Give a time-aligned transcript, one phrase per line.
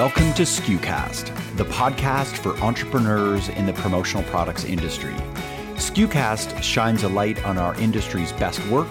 [0.00, 5.12] Welcome to SKUcast, the podcast for entrepreneurs in the promotional products industry.
[5.74, 8.88] SKUcast shines a light on our industry's best work,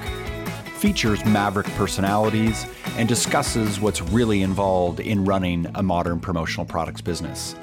[0.78, 7.56] features maverick personalities, and discusses what's really involved in running a modern promotional products business.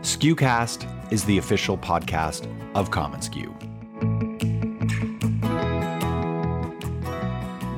[0.00, 3.73] SKUcast is the official podcast of commonsku.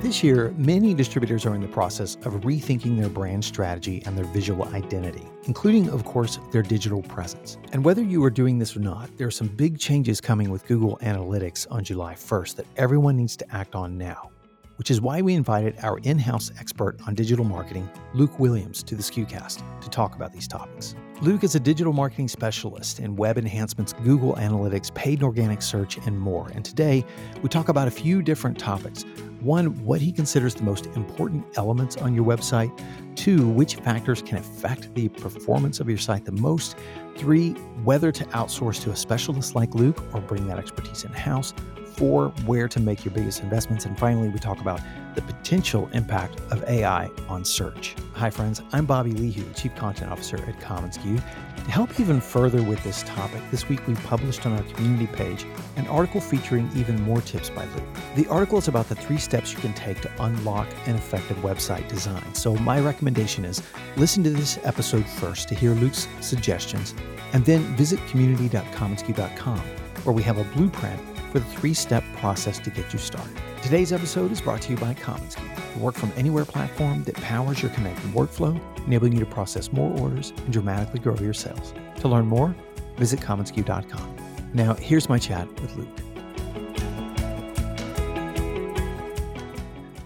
[0.06, 4.24] This year, many distributors are in the process of rethinking their brand strategy and their
[4.27, 7.59] visual identity, including, of course, their digital presence.
[7.73, 10.65] And whether you are doing this or not, there are some big changes coming with
[10.65, 14.30] Google Analytics on July 1st that everyone needs to act on now,
[14.77, 18.95] which is why we invited our in house expert on digital marketing, Luke Williams, to
[18.95, 20.95] the SKUcast to talk about these topics.
[21.23, 25.97] Luke is a digital marketing specialist in web enhancements, Google Analytics, paid and organic search,
[26.07, 26.51] and more.
[26.55, 27.07] And today,
[27.43, 29.05] we talk about a few different topics
[29.41, 32.73] one, what he considers the most important elements on your website.
[33.16, 36.77] Two, which factors can affect the performance of your site the most.
[37.16, 37.51] Three,
[37.85, 41.55] whether to outsource to a specialist like Luke or bring that expertise in house.
[41.97, 43.87] Four, where to make your biggest investments.
[43.87, 44.83] And finally, we talk about
[45.15, 47.97] the potential impact of AI on search.
[48.13, 48.61] Hi, friends.
[48.75, 51.17] I'm Bobby Leahy, Chief Content Officer at commonsku.
[51.57, 55.47] To help even further with this topic, this week we published on our community page
[55.77, 57.85] an article featuring even more tips by Luke.
[58.15, 61.89] The article is about the three steps you can take to unlock an effective website
[61.89, 62.35] design.
[62.35, 63.63] So, my recommendation is
[63.97, 66.94] listen to this episode first to hear Luke's suggestions,
[67.33, 69.59] and then visit community.commonsku.com,
[70.05, 71.00] where we have a blueprint
[71.32, 73.37] for the three step process to get you started.
[73.62, 77.62] Today's episode is brought to you by commonsku, the work from anywhere platform that powers
[77.62, 81.75] your connected workflow, enabling you to process more orders and dramatically grow your sales.
[81.97, 82.55] To learn more,
[82.97, 84.16] visit commonsku.com.
[84.55, 85.88] Now, here's my chat with Luke.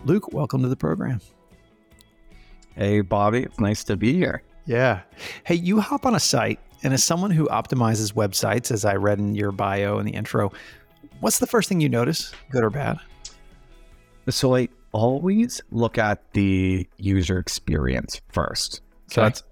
[0.05, 1.21] Luke, welcome to the program.
[2.75, 4.43] Hey, Bobby, it's nice to be here.
[4.65, 5.03] Yeah.
[5.45, 9.19] Hey, you hop on a site, and as someone who optimizes websites, as I read
[9.19, 10.53] in your bio in the intro,
[11.21, 12.99] what's the first thing you notice, good or bad?
[14.29, 18.83] So I always look at the user experience first.
[19.09, 19.43] So that's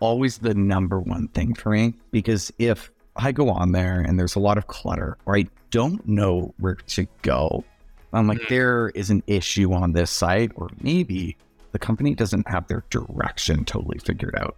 [0.00, 4.36] always the number one thing for me because if I go on there and there's
[4.36, 7.64] a lot of clutter or I don't know where to go,
[8.12, 8.46] I'm like, hmm.
[8.48, 11.36] there is an issue on this site, or maybe
[11.72, 14.56] the company doesn't have their direction totally figured out.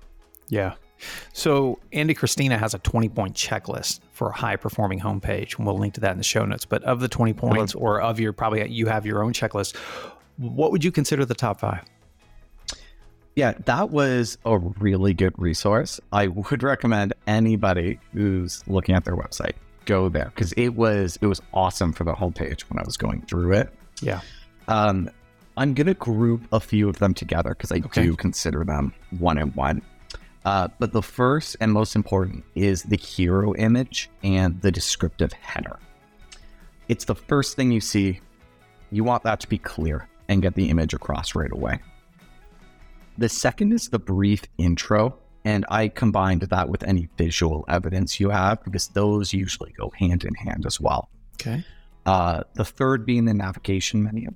[0.49, 0.75] Yeah.
[1.33, 5.57] So Andy Crestodina has a 20 point checklist for a high performing homepage.
[5.57, 6.65] And we'll link to that in the show notes.
[6.65, 9.77] But of the 20 points or of your probably you have your own checklist,
[10.37, 11.85] what would you consider the top five?
[13.37, 16.01] Yeah, that was a really good resource.
[16.13, 19.53] I would recommend anybody who's looking at their website
[19.87, 22.97] go there because it was it was awesome for the whole page when I was
[22.97, 23.73] going through it.
[24.03, 24.21] Yeah.
[24.69, 25.11] Um,
[25.57, 28.03] I'm gonna group a few of them together because I Okay.
[28.03, 29.81] do consider them one and one.
[30.45, 35.79] Uh, but the first and most important is the hero image and the descriptive header.
[36.89, 38.21] It's the first thing you see.
[38.91, 41.81] You want that to be clear and get the image across right away.
[43.19, 48.31] The second is the brief intro, and I combined that with any visual evidence you
[48.31, 51.11] have because those usually go hand in hand as well.
[51.35, 51.65] Okay.
[52.07, 54.31] Uh, the third being the navigation menu.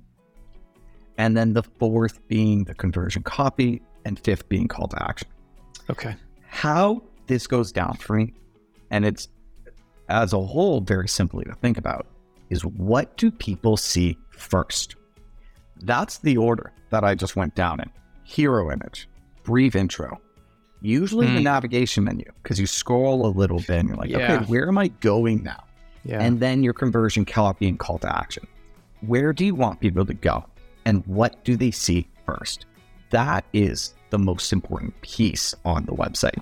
[1.17, 5.27] And then the fourth being the conversion copy, and fifth being call to action.
[5.89, 6.15] Okay.
[6.47, 8.33] How this goes down for me,
[8.91, 9.27] and it's
[10.09, 12.05] as a whole very simply to think about,
[12.49, 14.95] is what do people see first?
[15.81, 17.89] That's the order that I just went down in
[18.23, 19.07] hero image,
[19.43, 20.19] brief intro,
[20.81, 21.43] usually the Hmm.
[21.43, 24.33] navigation menu, because you scroll a little bit and you're like, Yeah.
[24.35, 25.63] okay, where am I going now?
[26.07, 26.21] Yeah.
[26.21, 28.45] and then your conversion copy and call to action.
[29.01, 30.45] Where do you want people to go?
[30.85, 32.67] And what do they see first?
[33.09, 36.39] That is the most important piece on the website.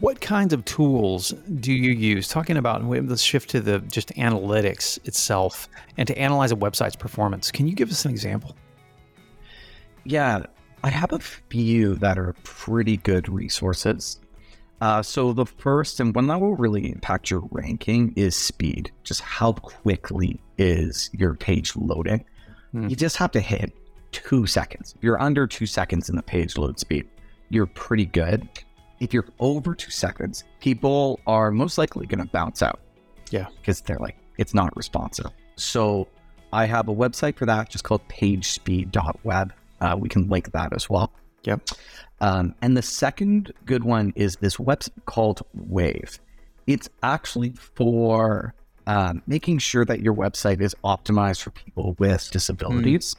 [0.00, 2.28] what kinds of tools do you use?
[2.28, 7.50] Talking about let's shift to the just analytics itself and to analyze a website's performance.
[7.50, 8.56] Can you give us an example?
[10.04, 10.44] Yeah,
[10.84, 14.20] I have a few that are pretty good resources.
[14.80, 18.92] Uh, so the first and one that will really impact your ranking is speed.
[19.04, 22.24] Just how quickly is your page loading?
[22.72, 22.88] Hmm.
[22.88, 23.72] You just have to hit
[24.12, 24.94] two seconds.
[24.96, 27.06] If you're under two seconds in the page load speed,
[27.50, 28.48] you're pretty good.
[29.00, 32.80] If you're over two seconds, people are most likely going to bounce out.
[33.30, 33.46] Yeah.
[33.60, 35.30] Because they're like, it's not responsive.
[35.56, 36.08] So
[36.52, 39.52] I have a website for that just called pagespeed.web.
[39.80, 41.12] Uh, we can link that as well.
[41.44, 41.68] Yep.
[42.20, 46.18] Um, and the second good one is this website called Wave.
[46.66, 48.54] It's actually for
[48.86, 53.14] um, making sure that your website is optimized for people with disabilities.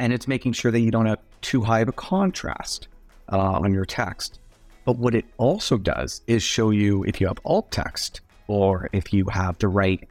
[0.00, 2.88] And it's making sure that you don't have too high of a contrast.
[3.30, 4.40] uh, on your text.
[4.84, 9.12] But what it also does is show you if you have alt text or if
[9.12, 10.08] you have the right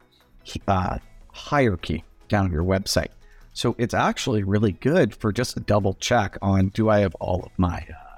[0.68, 0.98] uh,
[1.32, 3.10] hierarchy down on your website.
[3.54, 7.44] So it's actually really good for just a double check on do I have all
[7.44, 8.09] of my, uh,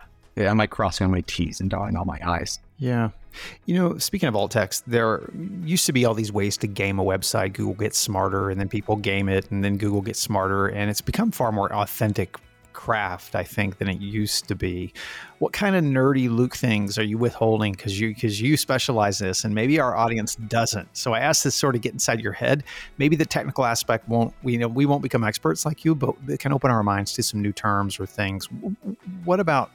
[0.48, 2.60] am I crossing my T's and dotting all my I's?
[2.78, 3.10] Yeah.
[3.66, 5.30] You know, speaking of alt text, there
[5.64, 7.54] used to be all these ways to game a website.
[7.54, 11.02] Google gets smarter and then people game it and then Google gets smarter and it's
[11.02, 12.38] become far more authentic
[12.74, 14.94] craft, I think, than it used to be.
[15.40, 19.44] What kind of nerdy Luke things are you withholding because you because you specialize this,
[19.44, 20.96] and maybe our audience doesn't?
[20.96, 22.64] So I asked this sort of get inside your head.
[22.98, 26.16] Maybe the technical aspect won't we you know we won't become experts like you, but
[26.28, 28.48] it can open our minds to some new terms or things.
[29.24, 29.72] What about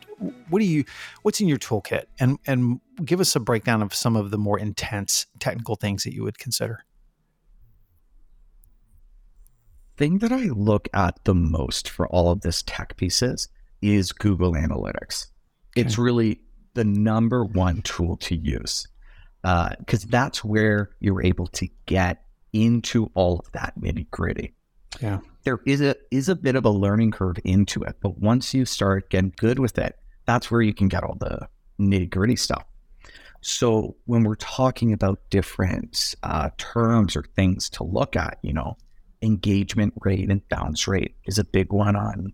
[0.49, 0.85] what do you
[1.23, 4.59] what's in your toolkit, and and give us a breakdown of some of the more
[4.59, 6.85] intense technical things that you would consider
[9.97, 13.49] thing that I look at the most for all of this tech pieces
[13.83, 15.29] is Google Analytics.
[15.73, 15.83] Okay.
[15.83, 16.41] It's really
[16.75, 18.87] the number one tool to use
[19.43, 22.23] because uh, that's where you're able to get
[22.53, 24.55] into all of that nitty gritty.
[25.01, 28.55] Yeah, there is a is a bit of a learning curve into it, but once
[28.55, 29.95] you start getting good with it,
[30.27, 31.49] that's where you can get all the
[31.81, 32.65] nitty gritty stuff.
[33.41, 38.77] So when we're talking about different uh, terms or things to look at, you know,
[39.23, 42.33] engagement rate and bounce rate is a big one on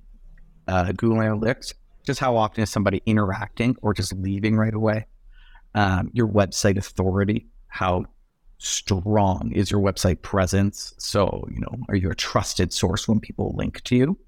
[0.68, 1.74] uh, Google Analytics.
[2.04, 5.06] Just how often is somebody interacting or just leaving right away?
[5.74, 8.06] Um, your website authority, how
[8.58, 10.94] strong is your website presence?
[10.98, 14.18] So, you know, are you a trusted source when people link to you?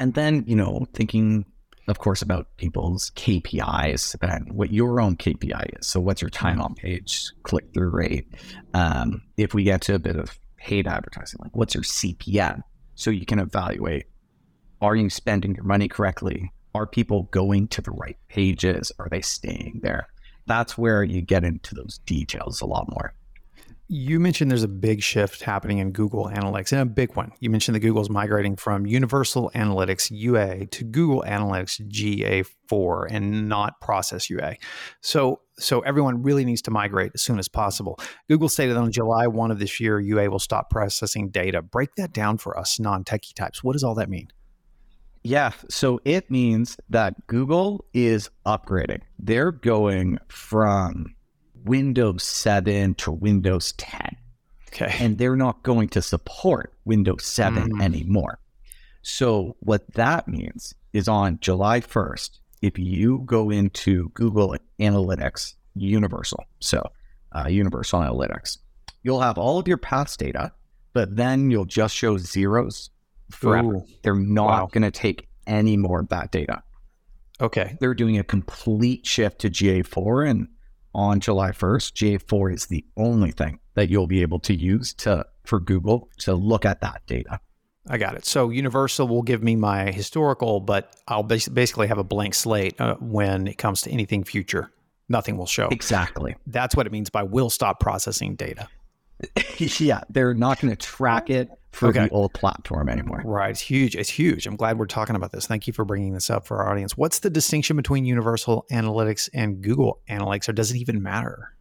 [0.00, 1.44] And then, you know, thinking,
[1.86, 5.86] of course, about people's KPIs and what your own KPI is.
[5.86, 8.26] So, what's your time on page, click through rate?
[8.72, 11.40] Um, if we get to a bit of paid advertising?
[11.42, 12.62] Like, what's your CPM?
[12.94, 14.06] So you can evaluate
[14.80, 16.52] are you spending your money correctly?
[16.74, 18.92] Are people going to the right pages?
[18.98, 20.08] Are they staying there?
[20.46, 23.14] That's where you get into those details a lot more.
[23.88, 27.32] You mentioned there's a big shift happening in Google Analytics, and a big one.
[27.40, 33.78] You mentioned that Google's migrating from Universal Analytics UA to Google Analytics GA4 and not
[33.82, 34.56] Process UA.
[35.02, 38.00] So, so everyone really needs to migrate as soon as possible.
[38.26, 41.60] Google stated on July 1 of this year, UA will stop processing data.
[41.60, 43.62] Break that down for us non-techie types.
[43.62, 44.28] What does all that mean?
[45.22, 49.00] Yeah, so it means that Google is upgrading.
[49.18, 51.13] They're going from
[51.64, 54.16] Windows 7 to Windows 10.
[54.68, 54.94] Okay.
[54.98, 57.82] And they're not going to support Windows 7 mm.
[57.82, 58.40] anymore.
[59.02, 66.44] So, what that means is on July 1st, if you go into Google Analytics Universal,
[66.60, 66.90] so
[67.32, 68.58] uh, Universal Analytics,
[69.02, 70.52] you'll have all of your past data,
[70.92, 72.90] but then you'll just show zeros
[73.30, 73.76] forever.
[73.76, 73.86] Ooh.
[74.02, 74.68] They're not wow.
[74.72, 76.62] going to take any more of that data.
[77.40, 77.76] Okay.
[77.80, 80.48] They're doing a complete shift to GA4 and
[80.94, 85.26] on July 1st, GA4 is the only thing that you'll be able to use to
[85.44, 87.40] for Google to look at that data.
[87.86, 88.24] I got it.
[88.24, 92.94] So Universal will give me my historical, but I'll basically have a blank slate uh,
[92.98, 94.70] when it comes to anything future.
[95.08, 95.68] Nothing will show.
[95.68, 96.34] Exactly.
[96.46, 98.68] That's what it means by will stop processing data.
[99.58, 102.04] yeah, they're not going to track it for okay.
[102.04, 103.22] the old platform anymore.
[103.24, 103.50] Right.
[103.50, 103.96] It's huge.
[103.96, 104.46] It's huge.
[104.46, 105.46] I'm glad we're talking about this.
[105.46, 106.96] Thank you for bringing this up for our audience.
[106.96, 111.54] What's the distinction between Universal Analytics and Google Analytics, or does it even matter?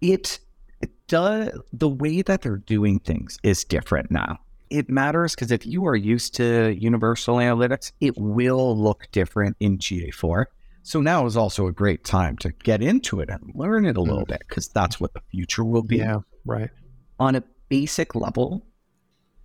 [0.00, 0.40] It,
[0.80, 1.58] it does.
[1.72, 4.38] The way that they're doing things is different now.
[4.70, 9.78] It matters because if you are used to Universal Analytics, it will look different in
[9.78, 10.46] GA4.
[10.82, 14.00] So now is also a great time to get into it and learn it a
[14.00, 14.28] little mm.
[14.28, 15.96] bit because that's what the future will be.
[15.98, 16.70] Yeah, right.
[17.18, 18.64] On a basic level,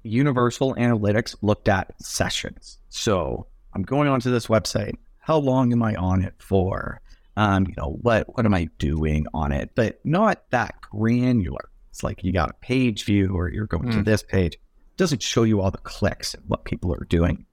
[0.03, 2.79] Universal Analytics looked at sessions.
[2.89, 4.95] So I'm going onto this website.
[5.19, 7.01] How long am I on it for?
[7.37, 9.71] Um, you know, what what am I doing on it?
[9.75, 11.69] But not that granular.
[11.89, 13.91] It's like you got a page view or you're going mm.
[13.91, 14.03] to hmm.
[14.03, 14.53] this page.
[14.53, 17.45] It doesn't show you all the clicks and what people are doing.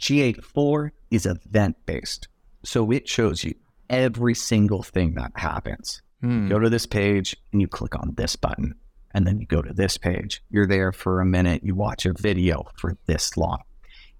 [0.00, 2.28] GA4 is event based.
[2.64, 3.54] So it shows you
[3.90, 6.02] every single thing that happens.
[6.22, 6.48] Mm.
[6.48, 8.74] Go to this page and you click on this button
[9.18, 10.44] and then you go to this page.
[10.48, 11.64] You're there for a minute.
[11.64, 13.64] You watch a video for this long.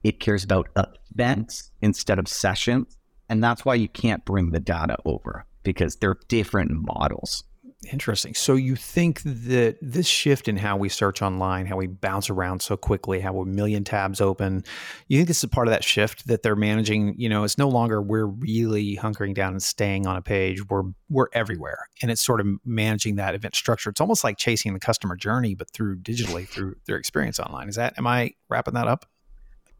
[0.02, 0.76] It cares about
[1.14, 2.96] events instead of sessions.
[3.28, 7.44] And that's why you can't bring the data over because they're different models.
[7.92, 8.34] Interesting.
[8.34, 12.60] So you think that this shift in how we search online, how we bounce around
[12.60, 14.64] so quickly, how a million tabs open,
[15.08, 17.14] you think this is part of that shift that they're managing?
[17.18, 20.66] You know, it's no longer we're really hunkering down and staying on a page.
[20.68, 23.90] We're we're everywhere, and it's sort of managing that event structure.
[23.90, 27.68] It's almost like chasing the customer journey, but through digitally through their experience online.
[27.68, 27.94] Is that?
[27.98, 29.06] Am I wrapping that up?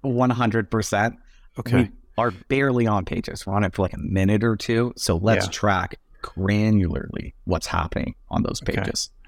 [0.03, 1.17] One hundred percent.
[1.59, 1.91] Okay.
[2.19, 3.47] are barely on pages.
[3.47, 4.93] We're on it for like a minute or two.
[4.97, 5.53] So let's yeah.
[5.53, 9.11] track granularly what's happening on those pages.
[9.11, 9.19] Okay.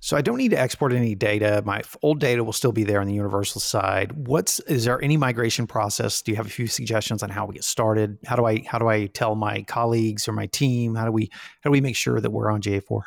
[0.00, 1.60] So I don't need to export any data.
[1.64, 4.12] My old data will still be there on the universal side.
[4.12, 6.22] What's is there any migration process?
[6.22, 8.16] Do you have a few suggestions on how we get started?
[8.24, 10.94] How do I how do I tell my colleagues or my team?
[10.94, 13.02] How do we how do we make sure that we're on GA4?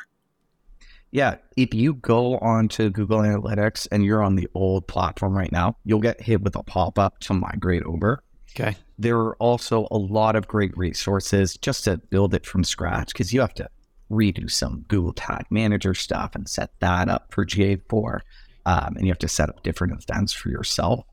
[1.12, 5.76] Yeah, if you go onto Google Analytics and you're on the old platform right now,
[5.84, 8.22] you'll get hit with a pop up to migrate over.
[8.54, 8.76] Okay.
[8.98, 13.32] There are also a lot of great resources just to build it from scratch because
[13.32, 13.68] you have to
[14.10, 18.20] redo some Google Tag Manager stuff and set that up for GA4.
[18.64, 21.04] Um, and you have to set up different events for yourself.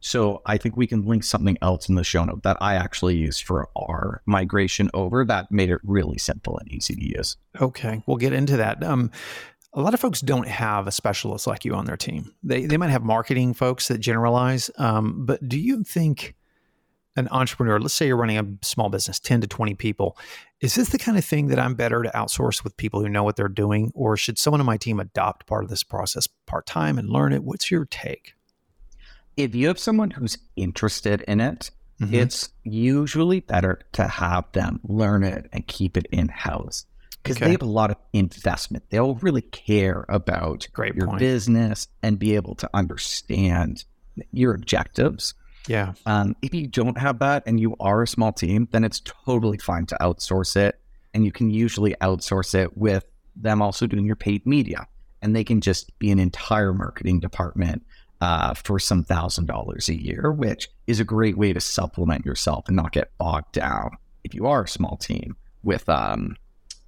[0.00, 3.16] So I think we can link something else in the show note that I actually
[3.16, 7.38] used for our migration over that made it really simple and easy to use.
[7.60, 8.84] Okay, we'll get into that.
[8.84, 9.10] Um,
[9.72, 12.34] a lot of folks don't have a specialist like you on their team.
[12.42, 16.34] They they might have marketing folks that generalize, um, but do you think
[17.16, 20.18] an entrepreneur, let's say you're running a small business, 10 to 20 people,
[20.60, 23.22] is this the kind of thing that I'm better to outsource with people who know
[23.22, 23.92] what they're doing?
[23.94, 27.32] Or should someone on my team adopt part of this process part time and learn
[27.32, 27.44] it?
[27.44, 28.34] What's your take?
[29.36, 32.14] if you have someone who's interested in it, mm-hmm.
[32.14, 36.86] it's usually better to have them learn it and keep it in house
[37.22, 37.46] because okay.
[37.46, 38.84] they have a lot of investment.
[38.90, 41.18] They'll really care about Great your point.
[41.18, 43.84] business and be able to understand
[44.30, 45.34] your objectives.
[45.68, 45.94] Yeah.
[46.06, 49.58] Um, if you don't have that and you are a small team, then it's totally
[49.58, 50.80] fine to outsource it.
[51.14, 53.04] And you can usually outsource it with
[53.36, 54.86] them also doing your paid media.
[55.22, 57.82] And they can just be an entire marketing department
[58.20, 62.66] uh, for some thousand dollars a year, which is a great way to supplement yourself
[62.68, 63.90] and not get bogged down
[64.22, 66.36] if you are a small team with um,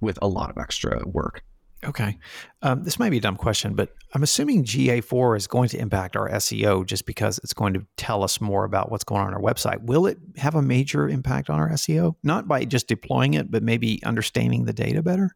[0.01, 1.43] with a lot of extra work.
[1.87, 2.17] Okay.
[2.61, 6.17] Um, this might be a dumb question, but I'm assuming GA4 is going to impact
[6.17, 9.33] our SEO just because it's going to tell us more about what's going on, on
[9.33, 9.81] our website.
[9.83, 12.15] Will it have a major impact on our SEO?
[12.23, 15.31] Not by just deploying it, but maybe understanding the data better?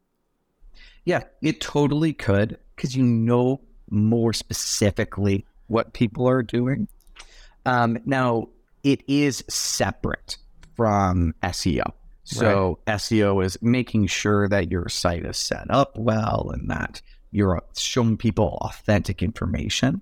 [1.05, 6.87] Yeah, it totally could because you know more specifically what people are doing.
[7.65, 8.49] Um, now,
[8.83, 10.37] it is separate
[10.75, 11.93] from SEO.
[12.23, 12.97] So right.
[12.97, 17.01] SEO is making sure that your site is set up well and that
[17.31, 20.01] you're showing people authentic information.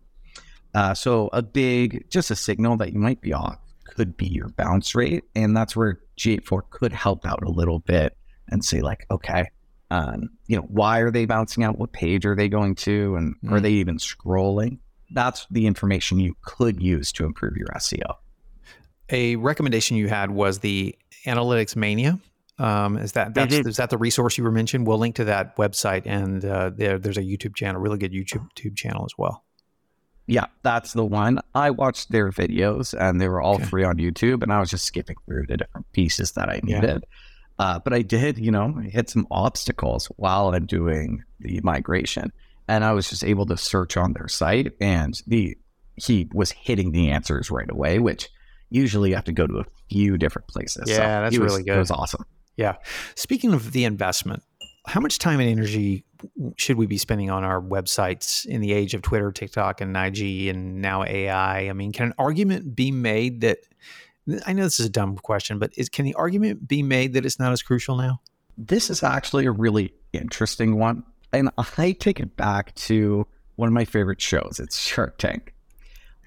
[0.74, 4.50] Uh, so a big, just a signal that you might be off could be your
[4.50, 5.24] bounce rate.
[5.36, 8.16] And that's where GA4 could help out a little bit
[8.50, 9.50] and say like, okay,
[9.90, 11.80] um, you know, why are they bouncing out?
[11.80, 13.16] What page are they going to?
[13.16, 13.52] And mm.
[13.52, 14.80] are they even scrolling?
[15.12, 18.16] that's the information you could use to improve your SEO.
[19.12, 20.96] A recommendation you had was the
[21.26, 22.20] Analytics Mania.
[22.58, 24.86] Um, is that that's, is that the resource you were mentioned?
[24.86, 28.76] We'll link to that website, and uh, there, there's a YouTube channel, really good YouTube
[28.76, 29.46] channel as well.
[30.28, 31.40] Yeah, that's the one.
[31.56, 33.64] I watched their videos, and they were all okay.
[33.64, 37.06] free on YouTube, and I was just skipping through the different pieces that I needed.
[37.10, 37.66] Yeah.
[37.66, 42.32] Uh, but I did, you know, hit some obstacles while I'm doing the migration
[42.70, 45.58] and I was just able to search on their site, and the
[45.96, 48.30] he was hitting the answers right away, which
[48.70, 50.90] usually you have to go to a few different places.
[50.90, 51.76] Yeah, so that's was, really good.
[51.76, 52.26] It was awesome.
[52.58, 52.76] Yeah.
[53.16, 54.44] Speaking of the investment,
[54.86, 56.04] how much time and energy
[56.58, 60.48] should we be spending on our websites in the age of Twitter, TikTok, and IG,
[60.48, 61.70] and now AI?
[61.70, 63.60] I mean, can an argument be made that?
[64.46, 67.26] I know this is a dumb question, but is can the argument be made that
[67.26, 68.22] it's not as crucial now?
[68.58, 73.74] This is actually a really interesting one and I take it back to one of
[73.74, 74.60] my favorite shows.
[74.60, 75.54] It's Shark Tank.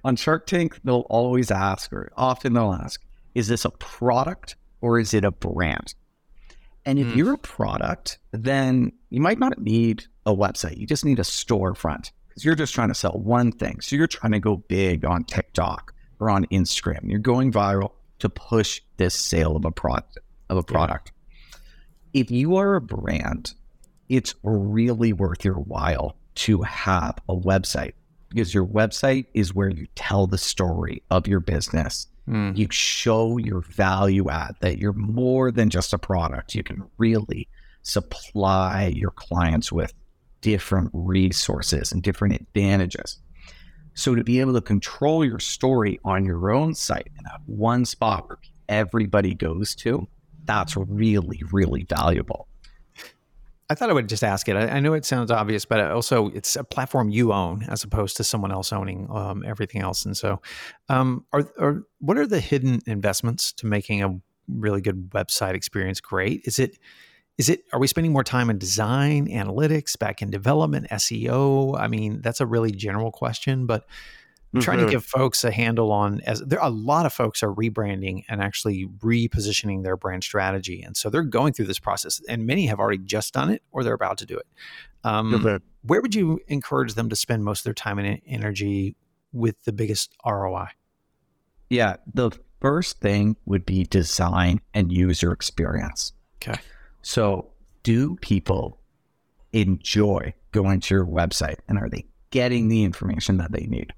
[0.04, 3.00] On Shark Tank, they'll always ask, or often they'll ask,
[3.34, 5.94] is this a product or is it a brand?
[6.84, 7.16] And if mm.
[7.16, 10.76] you're a product, then you might not need a website.
[10.76, 13.80] You just need a storefront because you're just trying to sell one thing.
[13.80, 17.08] So you're trying to go big on TikTok or on Instagram.
[17.08, 20.18] You're going viral to push this sale of a product
[20.48, 21.12] of a product.
[22.12, 22.20] Yeah.
[22.22, 23.54] If you are a brand
[24.12, 27.94] it's really worth your while to have a website
[28.32, 32.08] because your website is where you tell the story of your business.
[32.28, 32.56] Mm.
[32.56, 36.54] You show your value add that you're more than just a product.
[36.54, 37.48] You can really
[37.82, 39.92] supply your clients with
[40.40, 43.18] different resources and different advantages.
[43.94, 47.84] So to be able to control your story on your own site and have one
[47.84, 50.08] spot where everybody goes to,
[50.44, 52.48] that's really, really valuable.
[53.72, 54.54] I thought I would just ask it.
[54.54, 58.18] I, I, know it sounds obvious, but also it's a platform you own as opposed
[58.18, 60.04] to someone else owning um, everything else.
[60.04, 60.42] And so,
[60.90, 66.00] um, are, are what are the hidden investments to making a really good website experience
[66.00, 66.42] great?
[66.44, 66.78] Is it
[67.38, 71.80] is it are we spending more time in design, analytics, back in development, SEO?
[71.80, 73.86] I mean, that's a really general question, but
[74.54, 77.42] I'm trying to give folks a handle on as there are a lot of folks
[77.42, 82.20] are rebranding and actually repositioning their brand strategy, and so they're going through this process,
[82.28, 84.46] and many have already just done it or they're about to do it.
[85.04, 88.94] Um, where would you encourage them to spend most of their time and energy
[89.32, 90.68] with the biggest ROI?
[91.70, 92.30] Yeah, the
[92.60, 96.12] first thing would be design and user experience.
[96.42, 96.60] Okay.
[97.02, 97.50] So,
[97.82, 98.78] do people
[99.52, 103.92] enjoy going to your website and are they getting the information that they need?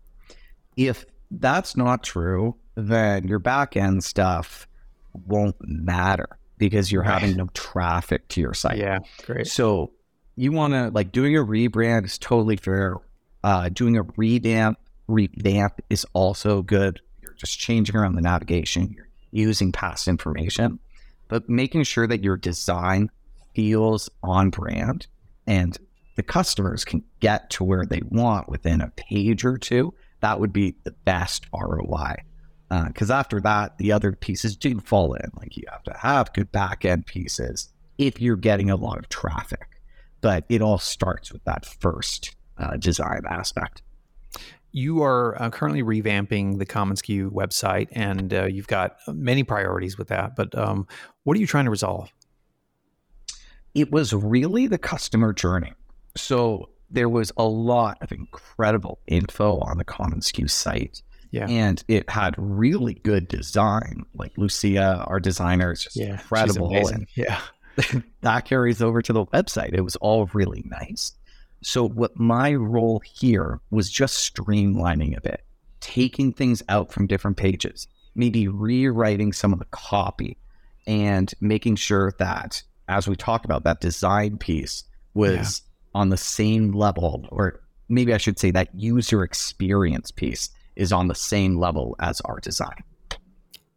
[0.77, 4.67] If that's not true, then your back end stuff
[5.27, 7.21] won't matter because you're right.
[7.21, 8.79] having no traffic to your site.
[8.79, 9.47] Yeah, great.
[9.47, 9.93] So
[10.37, 12.97] you want to like doing a rebrand is totally fair.
[13.43, 17.01] Uh, doing a revamp revamp is also good.
[17.21, 18.95] You're just changing around the navigation.
[18.97, 20.79] You're using past information,
[21.29, 23.11] but making sure that your design
[23.55, 25.07] feels on brand
[25.47, 25.79] and
[26.17, 29.93] the customers can get to where they want within a page or two
[30.25, 32.17] that would be the best ROI.
[32.71, 35.31] Because uh, after that, the other pieces do fall in.
[35.37, 39.09] Like you have to have good back end pieces if you're getting a lot of
[39.11, 39.69] traffic.
[40.23, 43.83] But it all starts with that first uh, design aspect.
[44.73, 50.09] You are uh, currently revamping the commonsku website, and uh, you've got many priorities with
[50.09, 50.35] that.
[50.35, 50.89] But um,
[51.25, 52.11] what are you trying to resolve?
[53.75, 55.75] It was really the customer journey.
[56.17, 61.03] So there was a lot of incredible info on the commonsku site.
[61.31, 61.49] Yeah.
[61.49, 64.05] And it had really good design.
[64.15, 66.75] Like Lucia, our designer, is just yeah, incredible.
[66.89, 67.41] And yeah.
[68.21, 69.75] that carries over to the website.
[69.75, 71.13] It was all really nice.
[71.63, 75.43] So, what my role here was just streamlining a bit,
[75.81, 80.37] taking things out from different pages, maybe rewriting some of the copy,
[80.87, 85.63] and making sure that, as we talk about, that design piece was
[85.95, 91.09] on the same level, or maybe I should say that user experience piece is on
[91.09, 92.83] the same level as our design.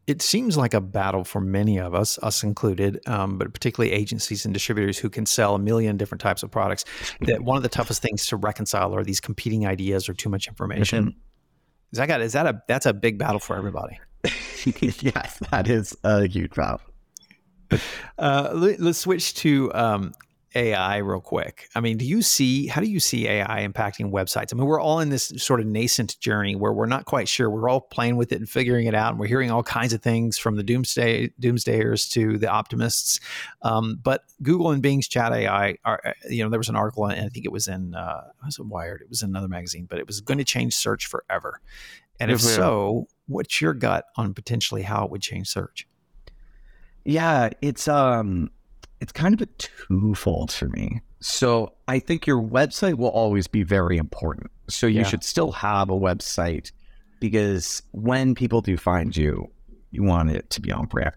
[0.08, 4.46] It seems like a battle for many of us, us included, um, but particularly agencies
[4.46, 6.86] and distributors who can sell a million different types of products.
[7.22, 10.48] That one of the toughest things to reconcile are these competing ideas or too much
[10.48, 11.14] information.
[11.92, 14.00] Is that got is that a that's a big battle for everybody?
[14.76, 16.82] yes, that is a huge battle.
[18.18, 20.14] Uh, let, us switch to um,
[20.56, 21.68] AI real quick.
[21.76, 24.54] I mean, do you see how do you see AI impacting websites?
[24.54, 27.50] I mean, we're all in this sort of nascent journey where we're not quite sure.
[27.50, 30.02] We're all playing with it and figuring it out, and we're hearing all kinds of
[30.02, 33.20] things from the doomsday doomsdayers to the optimists.
[33.62, 37.06] Um, but Google and Bing's Chat AI are, uh, you know, there was an article,
[37.06, 39.02] and I think it was in uh, was it Wired?
[39.02, 41.62] It was in another magazine, but it was going to change search forever.
[42.20, 45.88] And if so, what's your gut on potentially how it would change search?
[47.04, 48.50] Yeah, it's um
[49.00, 51.02] it's kind of a twofold for me.
[51.20, 54.52] So I think your website will always be very important.
[54.70, 55.04] So you yeah.
[55.04, 56.72] should still have a website
[57.20, 59.50] because when people do find you,
[59.92, 61.16] you want it to be on brand.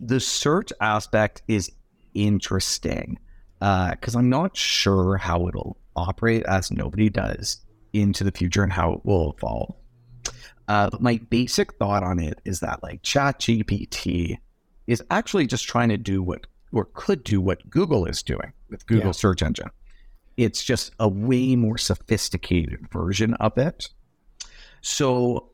[0.00, 1.70] The search aspect is
[2.14, 3.18] interesting
[3.58, 7.58] because uh, I'm not sure how it'll operate as nobody does
[7.92, 9.74] into the future and how it will evolve.
[10.68, 14.38] Uh, but my basic thought on it is that like ChatGPT
[14.86, 16.46] is actually just trying to do what
[16.76, 19.12] or could do what Google is doing with Google yeah.
[19.12, 19.70] search engine.
[20.36, 23.88] It's just a way more sophisticated version of it.
[24.82, 25.50] So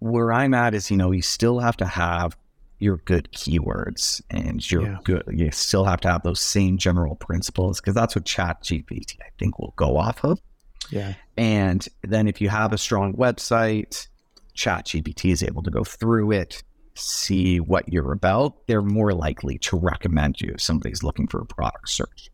[0.00, 2.36] where I'm at is, you know, you still have to have
[2.78, 4.98] your good keywords and your yeah.
[5.02, 9.16] good you still have to have those same general principles because that's what chat gpt
[9.20, 10.40] i think will go off of
[10.88, 14.06] yeah and then if you have a strong website
[14.54, 16.62] chat gpt is able to go through it
[16.98, 21.46] see what you're about, they're more likely to recommend you if somebody's looking for a
[21.46, 22.30] product search.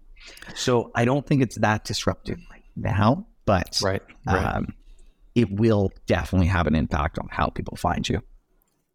[0.55, 4.57] So I don't think it's that disruptive right now, but right, right.
[4.57, 4.74] Um,
[5.35, 8.22] it will definitely have an impact on how people find you.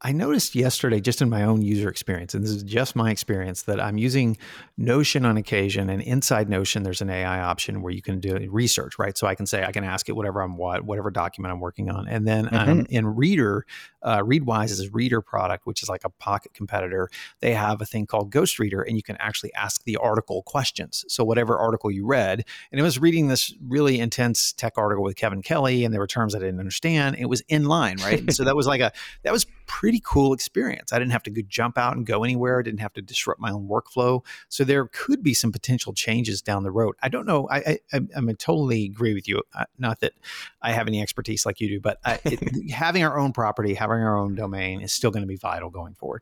[0.02, 3.64] I noticed yesterday, just in my own user experience, and this is just my experience,
[3.64, 4.38] that I'm using
[4.78, 5.90] Notion on occasion.
[5.90, 9.18] And inside Notion, there's an AI option where you can do research, right?
[9.18, 11.90] So I can say, I can ask it whatever I'm what, whatever document I'm working
[11.90, 12.08] on.
[12.08, 12.70] And then mm-hmm.
[12.70, 13.66] um, in Reader,
[14.02, 17.10] uh, Readwise is a Reader product, which is like a Pocket competitor.
[17.42, 21.04] They have a thing called Ghost Reader, and you can actually ask the article questions.
[21.10, 25.18] So whatever article you read, and it was reading this really intense tech article with
[25.18, 27.18] Kevin Kelly, and there were terms I didn't understand.
[27.20, 28.32] It was in line, right?
[28.32, 30.94] so that was like a that was pretty cool experience.
[30.94, 32.60] I didn't have to go jump out and go anywhere.
[32.60, 34.24] I didn't have to disrupt my own workflow.
[34.50, 36.96] So there could be some potential changes down the road.
[37.02, 37.48] I don't know.
[37.50, 39.42] I I, I totally agree with you.
[39.80, 40.14] Not that
[40.62, 43.98] I have any expertise like you do, but I, it, having our own property, having
[43.98, 46.22] our own domain, is still going to be vital going forward.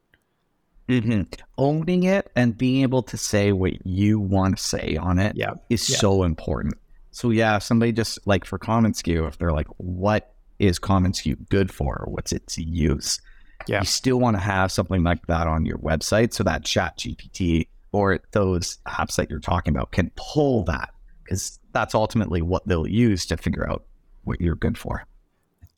[0.87, 1.23] Mm-hmm.
[1.57, 5.55] Owning it and being able to say what you want to say on it yeah.
[5.69, 5.97] is yeah.
[5.97, 6.75] so important.
[7.11, 11.13] So yeah, somebody just like for commonsku, if they're like, "What is Common
[11.49, 12.05] good for?
[12.07, 13.19] What's its use?
[13.67, 13.79] Yeah.
[13.79, 17.67] You still want to have something like that on your website so that Chat GPT
[17.91, 20.91] or those apps that you're talking about can pull that
[21.23, 23.83] because that's ultimately what they'll use to figure out
[24.23, 25.05] what you're good for.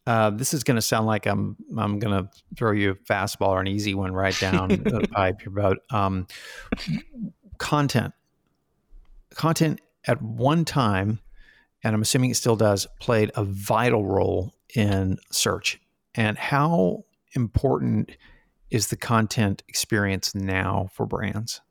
[0.08, 3.50] Uh, this is going to sound like I'm I'm going to throw you a fastball
[3.50, 6.26] or an easy one right down the pipe here, but um,
[7.60, 8.14] content,
[9.36, 11.20] content at one time,
[11.84, 15.80] and I'm assuming it still does, played a vital role in search.
[16.16, 18.12] And how important
[18.70, 21.62] is the content experience now for brands?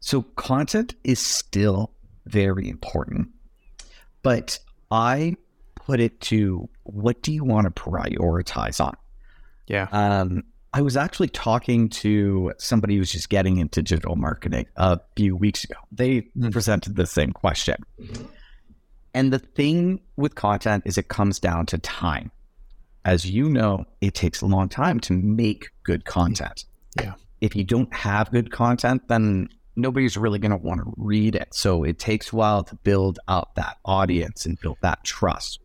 [0.00, 1.92] So content is still
[2.26, 3.28] very important,
[4.22, 4.58] but
[4.90, 5.36] I
[5.74, 8.96] put it to what do you want to prioritize on?
[9.66, 9.88] Yeah.
[9.90, 15.34] Um, I was actually talking to somebody who's just getting into digital marketing a few
[15.34, 15.76] weeks ago.
[15.90, 16.52] They mm.
[16.52, 17.76] presented the same question.
[19.14, 22.30] And the thing with content is it comes down to time.
[23.06, 26.64] As you know, it takes a long time to make good content.
[27.00, 27.14] Yeah.
[27.40, 31.54] If you don't have good content, then nobody's really going to want to read it.
[31.54, 35.60] So it takes a while to build up that audience and build that trust.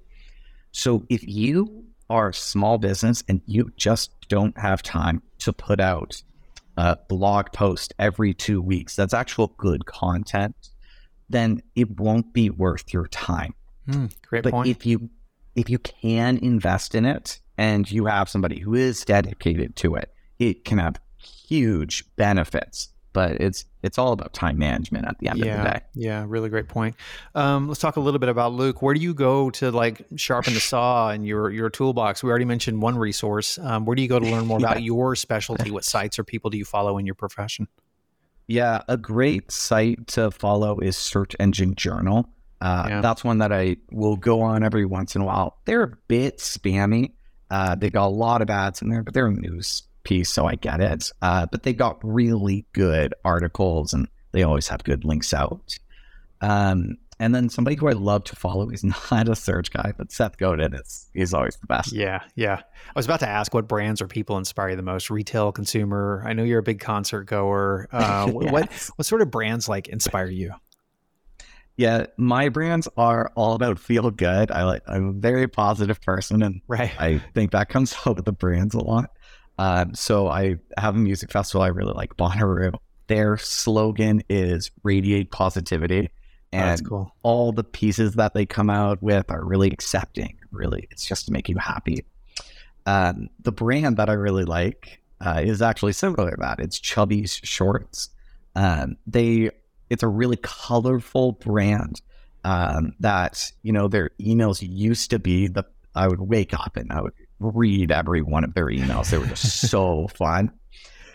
[0.71, 5.80] So if you are a small business and you just don't have time to put
[5.80, 6.21] out
[6.77, 10.69] a blog post every two weeks, that's actual good content,
[11.27, 13.56] then it won't be worth your time.
[13.88, 14.67] Mm, great but point.
[14.67, 15.10] if you
[15.56, 20.14] if you can invest in it and you have somebody who is dedicated to it,
[20.40, 25.40] it can have huge benefits but it's it's all about time management at the end
[25.40, 25.82] yeah, of the day.
[25.96, 26.96] Yeah, really great point.
[27.34, 28.82] Um, let's talk a little bit about Luke.
[28.82, 32.24] Where do you go to like sharpen the saw and your your toolbox?
[32.24, 33.58] We already mentioned one resource.
[33.58, 35.72] Um, where do you go to learn more about your specialty?
[35.72, 37.68] What sites or people do you follow in your profession?
[38.48, 42.30] Yeah, a great site to follow is Search Engine Journal.
[42.62, 43.02] Uh, yeah.
[43.02, 45.58] That's one that I will go on every once in a while.
[45.65, 47.13] They're a bit spammy.
[47.50, 50.45] Uh, they got a lot of ads in there, but they're a news piece, so
[50.45, 51.12] I get it.
[51.21, 55.78] Uh, but they got really good articles and they always have good links out.
[56.39, 60.12] Um, and then somebody who I love to follow is not a search guy, but
[60.12, 61.93] Seth Godin is he's always the best.
[61.93, 62.62] Yeah, yeah.
[62.63, 65.10] I was about to ask what brands or people inspire you the most?
[65.10, 66.24] Retail, consumer.
[66.26, 67.88] I know you're a big concert goer.
[67.91, 68.52] Uh, yes.
[68.52, 70.54] What what sort of brands like inspire you?
[71.82, 74.52] Yeah, my brands are all about feel good.
[74.52, 76.91] I like I'm a very positive person, and right.
[77.02, 79.10] I think that comes out with the brands a lot.
[79.58, 82.76] Um, so I have a music festival I really like, Bonnaroo.
[83.08, 86.12] Their slogan is radiate positivity.
[86.54, 87.15] Oh, and oh, cool.
[87.24, 90.38] all the pieces that they come out with are really accepting.
[90.52, 92.06] Really, it's just to make you happy.
[92.86, 96.60] Um, the brand that I really like uh, is actually similar to that.
[96.60, 98.10] It's Chubbies Shorts.
[98.56, 99.50] Um, they,
[99.91, 102.01] it's a really colorful brand
[102.45, 105.65] um, that you know their emails used to be the.
[105.93, 109.10] I would wake up and I would read every one of their emails.
[109.10, 110.51] They were just so fun.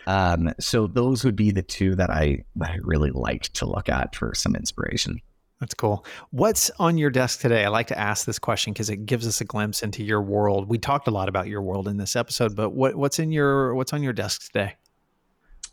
[0.07, 3.89] Um, so those would be the two that I that I really liked to look
[3.89, 5.23] at for some inspiration.
[5.59, 6.05] That's cool.
[6.33, 7.65] What's on your desk today?
[7.65, 10.69] I like to ask this question because it gives us a glimpse into your world.
[10.69, 13.75] We talked a lot about your world in this episode, but what, what's in your
[13.75, 14.75] what's on your desk today?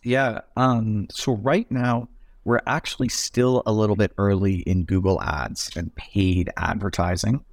[0.01, 0.39] Yeah.
[0.55, 2.07] Um, so right now
[2.45, 7.43] we're actually still a little bit early in Google Ads and paid advertising.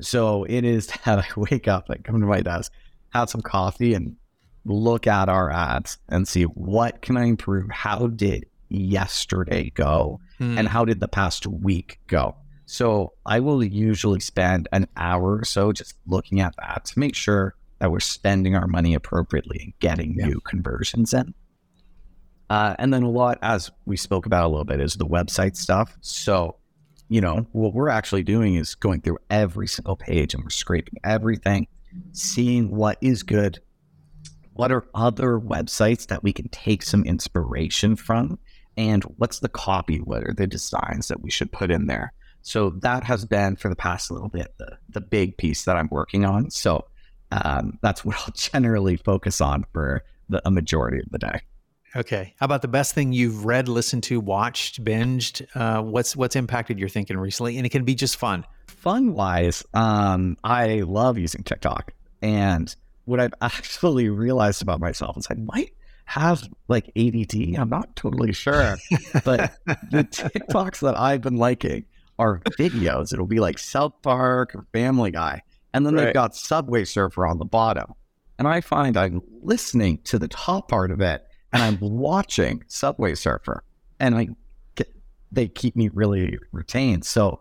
[0.00, 2.72] So it is that I wake up, I come to my desk,
[3.10, 4.16] have some coffee, and
[4.64, 7.70] look at our ads and see what can I improve?
[7.70, 10.20] How did yesterday go?
[10.38, 10.58] Hmm.
[10.58, 12.34] And how did the past week go?
[12.66, 17.14] So I will usually spend an hour or so just looking at that to make
[17.14, 20.26] sure that we're spending our money appropriately and getting yeah.
[20.26, 21.32] new conversions in.
[22.48, 25.56] Uh, and then a lot, as we spoke about a little bit, is the website
[25.56, 25.96] stuff.
[26.00, 26.56] So
[27.08, 30.98] you know, what we're actually doing is going through every single page and we're scraping
[31.04, 31.66] everything,
[32.12, 33.60] seeing what is good,
[34.54, 38.38] what are other websites that we can take some inspiration from,
[38.76, 42.12] and what's the copy, what are the designs that we should put in there.
[42.42, 45.88] So that has been for the past little bit the, the big piece that I'm
[45.90, 46.50] working on.
[46.50, 46.86] So
[47.30, 51.40] um, that's what I'll generally focus on for the, a majority of the day.
[51.96, 52.34] Okay.
[52.38, 55.46] How about the best thing you've read, listened to, watched, binged?
[55.54, 57.56] Uh, what's what's impacted your thinking recently?
[57.56, 58.44] And it can be just fun.
[58.66, 62.74] Fun wise, um, I love using TikTok, and
[63.06, 65.72] what I've actually realized about myself is I might
[66.04, 67.56] have like ADD.
[67.58, 68.76] I'm not totally sure,
[69.24, 69.56] but
[69.90, 71.86] the TikToks that I've been liking
[72.18, 73.12] are videos.
[73.12, 76.04] It'll be like South Park or Family Guy, and then right.
[76.04, 77.94] they've got Subway Surfer on the bottom.
[78.38, 83.14] And I find I'm listening to the top part of it and I'm watching Subway
[83.14, 83.62] Surfer,
[84.00, 84.28] and I
[85.32, 87.04] they keep me really retained.
[87.04, 87.40] So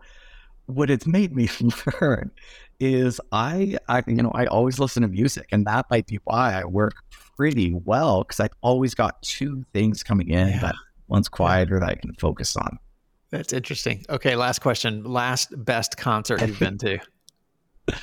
[0.65, 1.49] what it's made me
[2.01, 2.31] learn
[2.79, 6.59] is I, I, you know, I always listen to music, and that might be why
[6.59, 6.95] I work
[7.37, 10.59] pretty well because I've always got two things coming in yeah.
[10.59, 10.75] that
[11.07, 12.79] one's quieter that I can focus on.
[13.31, 14.05] That's interesting.
[14.09, 15.03] Okay, last question.
[15.03, 16.99] Last best concert you've been to?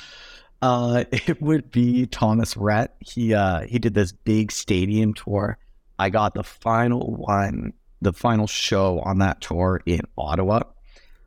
[0.61, 2.95] Uh, it would be Thomas Rhett.
[3.01, 5.57] He uh, he did this big stadium tour.
[6.03, 10.63] I got the final one, the final show on that tour in Ottawa.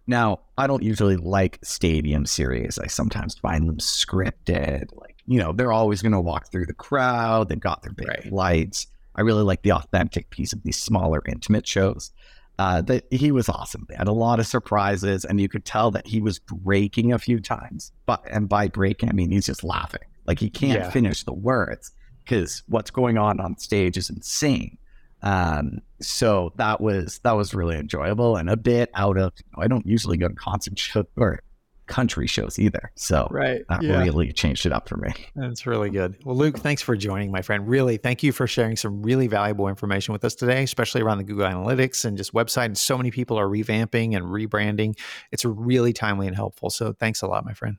[0.06, 2.78] Now, I don't usually like stadium series.
[2.78, 4.94] I sometimes find them scripted.
[4.94, 7.48] Like, you know, they're always going to walk through the crowd.
[7.48, 8.30] They've got their big right.
[8.30, 8.86] lights.
[9.14, 12.12] I really like the authentic piece of these smaller, intimate shows
[12.58, 13.86] uh, that he was awesome.
[13.88, 17.18] They had a lot of surprises, and you could tell that he was breaking a
[17.18, 17.92] few times.
[18.04, 20.90] But and by breaking, I mean he's just laughing, like he can't yeah.
[20.90, 21.92] finish the words
[22.26, 24.78] because what's going on on stage is insane.
[25.22, 29.32] Um, so that was that was really enjoyable and a bit out of.
[29.38, 31.40] You know, I don't usually go to concert shows or
[31.86, 32.90] country shows either.
[32.96, 33.62] So right.
[33.68, 34.02] that yeah.
[34.02, 35.10] really changed it up for me.
[35.36, 36.16] That's really good.
[36.24, 37.66] Well, Luke, thanks for joining, my friend.
[37.68, 41.24] Really, thank you for sharing some really valuable information with us today, especially around the
[41.24, 42.66] Google Analytics and just website.
[42.66, 44.98] And so many people are revamping and rebranding.
[45.30, 46.70] It's really timely and helpful.
[46.70, 47.76] So thanks a lot, my friend.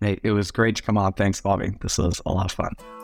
[0.00, 1.12] Hey, it was great to come on.
[1.12, 1.72] Thanks, Bobby.
[1.80, 3.03] This was a lot of fun.